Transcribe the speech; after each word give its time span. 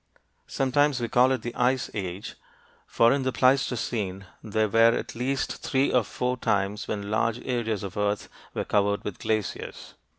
Sometimes 0.47 0.99
we 0.99 1.07
call 1.07 1.31
it 1.31 1.43
the 1.43 1.53
Ice 1.53 1.91
Age, 1.93 2.33
for 2.87 3.13
in 3.13 3.21
the 3.21 3.31
Pleistocene 3.31 4.25
there 4.41 4.67
were 4.67 4.97
at 4.97 5.13
least 5.13 5.57
three 5.57 5.91
or 5.93 6.03
four 6.03 6.37
times 6.37 6.87
when 6.87 7.11
large 7.11 7.39
areas 7.45 7.83
of 7.83 7.95
earth 7.97 8.27
were 8.55 8.65
covered 8.65 9.03
with 9.03 9.19
glaciers. 9.19 9.93